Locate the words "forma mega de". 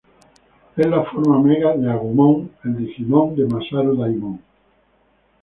1.03-1.91